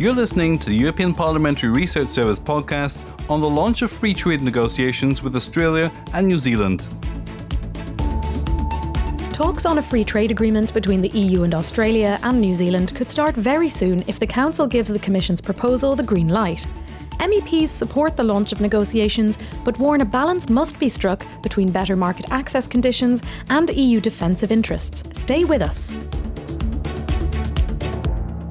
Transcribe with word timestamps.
You're 0.00 0.14
listening 0.14 0.58
to 0.60 0.70
the 0.70 0.74
European 0.74 1.12
Parliamentary 1.12 1.68
Research 1.68 2.08
Service 2.08 2.38
podcast 2.38 3.02
on 3.28 3.42
the 3.42 3.50
launch 3.50 3.82
of 3.82 3.92
free 3.92 4.14
trade 4.14 4.40
negotiations 4.40 5.22
with 5.22 5.36
Australia 5.36 5.92
and 6.14 6.26
New 6.26 6.38
Zealand. 6.38 6.86
Talks 9.34 9.66
on 9.66 9.76
a 9.76 9.82
free 9.82 10.02
trade 10.02 10.30
agreement 10.30 10.72
between 10.72 11.02
the 11.02 11.10
EU 11.10 11.42
and 11.42 11.54
Australia 11.54 12.18
and 12.22 12.40
New 12.40 12.54
Zealand 12.54 12.94
could 12.94 13.10
start 13.10 13.34
very 13.34 13.68
soon 13.68 14.02
if 14.06 14.18
the 14.18 14.26
Council 14.26 14.66
gives 14.66 14.90
the 14.90 14.98
Commission's 14.98 15.42
proposal 15.42 15.94
the 15.94 16.02
green 16.02 16.28
light. 16.28 16.66
MEPs 17.18 17.68
support 17.68 18.16
the 18.16 18.24
launch 18.24 18.52
of 18.52 18.62
negotiations, 18.62 19.38
but 19.66 19.78
warn 19.78 20.00
a 20.00 20.06
balance 20.06 20.48
must 20.48 20.78
be 20.78 20.88
struck 20.88 21.26
between 21.42 21.70
better 21.70 21.94
market 21.94 22.24
access 22.30 22.66
conditions 22.66 23.22
and 23.50 23.68
EU 23.68 24.00
defensive 24.00 24.50
interests. 24.50 25.02
Stay 25.12 25.44
with 25.44 25.60
us. 25.60 25.92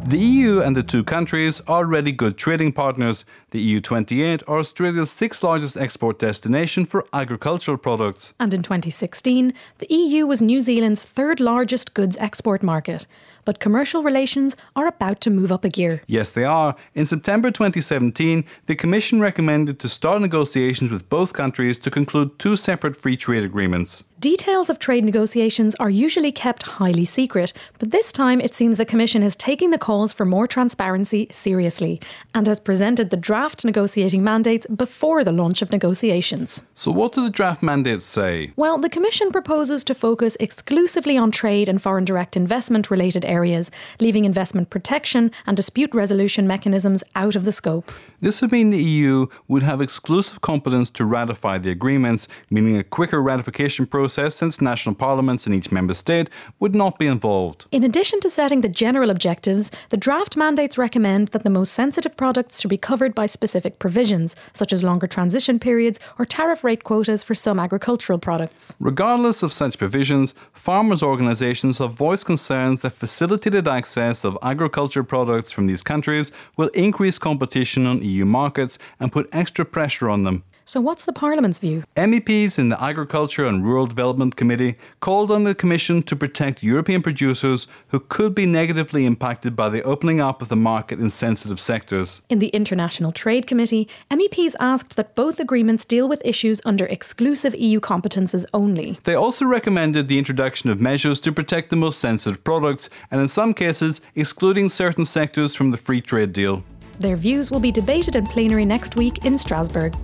The 0.09 0.17
EU 0.17 0.59
and 0.59 0.75
the 0.75 0.81
two 0.81 1.03
countries 1.03 1.61
are 1.67 1.85
already 1.85 2.11
good 2.11 2.35
trading 2.35 2.73
partners. 2.73 3.25
The 3.51 3.79
EU28 3.79 4.41
are 4.47 4.57
Australia's 4.57 5.11
sixth 5.11 5.43
largest 5.43 5.77
export 5.77 6.17
destination 6.17 6.85
for 6.85 7.05
agricultural 7.13 7.77
products. 7.77 8.33
And 8.39 8.51
in 8.51 8.63
2016, 8.63 9.53
the 9.77 9.93
EU 9.93 10.25
was 10.25 10.41
New 10.41 10.61
Zealand's 10.61 11.03
third 11.03 11.39
largest 11.39 11.93
goods 11.93 12.17
export 12.17 12.63
market 12.63 13.05
but 13.49 13.59
commercial 13.59 14.03
relations 14.03 14.55
are 14.75 14.85
about 14.85 15.21
to 15.21 15.29
move 15.31 15.51
up 15.51 15.65
a 15.65 15.69
gear. 15.69 16.03
Yes, 16.05 16.33
they 16.33 16.43
are. 16.43 16.75
In 16.93 17.07
September 17.07 17.49
2017, 17.49 18.43
the 18.67 18.75
Commission 18.75 19.19
recommended 19.19 19.79
to 19.79 19.89
start 19.89 20.21
negotiations 20.21 20.91
with 20.91 21.09
both 21.09 21.33
countries 21.33 21.79
to 21.79 21.89
conclude 21.89 22.37
two 22.37 22.55
separate 22.55 22.95
free 22.95 23.17
trade 23.17 23.43
agreements. 23.43 24.03
Details 24.19 24.69
of 24.69 24.79
trade 24.79 25.05
negotiations 25.05 25.75
are 25.75 25.89
usually 25.89 26.33
kept 26.33 26.63
highly 26.63 27.05
secret, 27.05 27.53
but 27.77 27.91
this 27.91 28.11
time 28.11 28.41
it 28.41 28.53
seems 28.53 28.77
the 28.77 28.83
Commission 28.83 29.23
is 29.23 29.33
taking 29.33 29.69
the 29.69 29.77
calls 29.77 30.11
for 30.11 30.25
more 30.25 30.45
transparency 30.45 31.29
seriously 31.31 32.01
and 32.35 32.45
has 32.45 32.59
presented 32.59 33.11
the 33.11 33.15
draft 33.15 33.63
negotiating 33.63 34.21
mandates 34.21 34.67
before 34.67 35.23
the 35.23 35.31
launch 35.31 35.61
of 35.61 35.71
negotiations. 35.71 36.63
So, 36.75 36.91
what 36.91 37.13
do 37.13 37.23
the 37.23 37.29
draft 37.29 37.63
mandates 37.63 38.05
say? 38.05 38.51
Well, 38.57 38.77
the 38.77 38.89
Commission 38.89 39.31
proposes 39.31 39.85
to 39.85 39.95
focus 39.95 40.35
exclusively 40.41 41.17
on 41.17 41.31
trade 41.31 41.69
and 41.69 41.81
foreign 41.81 42.03
direct 42.03 42.35
investment 42.35 42.91
related 42.91 43.23
areas, 43.23 43.71
leaving 44.01 44.25
investment 44.25 44.69
protection 44.69 45.31
and 45.47 45.55
dispute 45.55 45.93
resolution 45.93 46.45
mechanisms 46.45 47.05
out 47.15 47.37
of 47.37 47.45
the 47.45 47.53
scope. 47.53 47.89
This 48.19 48.41
would 48.41 48.51
mean 48.51 48.69
the 48.69 48.83
EU 48.83 49.27
would 49.47 49.63
have 49.63 49.79
exclusive 49.79 50.41
competence 50.41 50.89
to 50.89 51.05
ratify 51.05 51.57
the 51.57 51.71
agreements, 51.71 52.27
meaning 52.49 52.75
a 52.75 52.83
quicker 52.83 53.21
ratification 53.21 53.85
process 53.85 54.08
since 54.09 54.61
national 54.61 54.95
parliaments 54.95 55.47
in 55.47 55.53
each 55.53 55.71
member 55.71 55.93
state 55.93 56.29
would 56.59 56.75
not 56.75 56.99
be 56.99 57.07
involved. 57.07 57.65
In 57.71 57.83
addition 57.83 58.19
to 58.21 58.29
setting 58.29 58.61
the 58.61 58.69
general 58.69 59.09
objectives, 59.09 59.71
the 59.89 59.97
draft 59.97 60.35
mandates 60.35 60.77
recommend 60.77 61.29
that 61.29 61.43
the 61.43 61.49
most 61.49 61.73
sensitive 61.73 62.17
products 62.17 62.59
should 62.59 62.69
be 62.69 62.77
covered 62.77 63.15
by 63.15 63.25
specific 63.25 63.79
provisions, 63.79 64.35
such 64.53 64.73
as 64.73 64.83
longer 64.83 65.07
transition 65.07 65.59
periods 65.59 65.99
or 66.17 66.25
tariff 66.25 66.63
rate 66.63 66.83
quotas 66.83 67.23
for 67.23 67.35
some 67.35 67.59
agricultural 67.59 68.19
products. 68.19 68.75
Regardless 68.79 69.43
of 69.43 69.53
such 69.53 69.77
provisions, 69.77 70.33
farmers' 70.53 71.03
organisations 71.03 71.77
have 71.77 71.93
voiced 71.93 72.25
concerns 72.25 72.81
that 72.81 72.91
facilitated 72.91 73.67
access 73.67 74.23
of 74.23 74.37
agriculture 74.41 75.03
products 75.03 75.51
from 75.51 75.67
these 75.67 75.83
countries 75.83 76.31
will 76.57 76.69
increase 76.69 77.19
competition 77.19 77.85
on 77.85 78.01
EU 78.01 78.25
markets 78.25 78.77
and 78.99 79.11
put 79.11 79.29
extra 79.31 79.65
pressure 79.65 80.09
on 80.09 80.23
them. 80.23 80.43
So, 80.69 80.79
what's 80.79 81.05
the 81.05 81.13
Parliament's 81.13 81.57
view? 81.57 81.83
MEPs 81.97 82.59
in 82.59 82.69
the 82.69 82.79
Agriculture 82.79 83.47
and 83.47 83.65
Rural 83.65 83.87
Development 83.87 84.35
Committee 84.35 84.75
called 84.99 85.31
on 85.31 85.43
the 85.43 85.55
Commission 85.55 86.03
to 86.03 86.15
protect 86.15 86.61
European 86.61 87.01
producers 87.01 87.65
who 87.87 87.99
could 87.99 88.35
be 88.35 88.45
negatively 88.45 89.07
impacted 89.07 89.55
by 89.55 89.69
the 89.69 89.81
opening 89.81 90.21
up 90.21 90.43
of 90.43 90.47
the 90.47 90.55
market 90.55 90.99
in 90.99 91.09
sensitive 91.09 91.59
sectors. 91.59 92.21
In 92.29 92.37
the 92.37 92.49
International 92.49 93.11
Trade 93.11 93.47
Committee, 93.47 93.87
MEPs 94.11 94.53
asked 94.59 94.95
that 94.95 95.15
both 95.15 95.39
agreements 95.39 95.85
deal 95.85 96.07
with 96.07 96.21
issues 96.23 96.61
under 96.63 96.85
exclusive 96.85 97.55
EU 97.55 97.79
competences 97.79 98.45
only. 98.53 98.99
They 99.05 99.15
also 99.15 99.47
recommended 99.47 100.07
the 100.07 100.19
introduction 100.19 100.69
of 100.69 100.79
measures 100.79 101.19
to 101.21 101.31
protect 101.31 101.71
the 101.71 101.77
most 101.77 101.97
sensitive 101.97 102.43
products, 102.43 102.91
and 103.09 103.19
in 103.19 103.27
some 103.27 103.55
cases, 103.55 104.01
excluding 104.13 104.69
certain 104.69 105.05
sectors 105.05 105.55
from 105.55 105.71
the 105.71 105.77
free 105.77 105.99
trade 105.99 106.31
deal. 106.31 106.63
Their 106.99 107.15
views 107.15 107.49
will 107.49 107.61
be 107.61 107.71
debated 107.71 108.15
in 108.15 108.27
plenary 108.27 108.65
next 108.65 108.97
week 108.97 109.25
in 109.25 109.37
Strasbourg. 109.37 109.95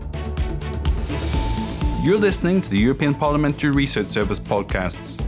You're 2.05 2.19
listening 2.19 2.61
to 2.61 2.69
the 2.69 2.77
European 2.77 3.15
Parliamentary 3.15 3.71
Research 3.71 4.05
Service 4.05 4.39
podcasts. 4.39 5.19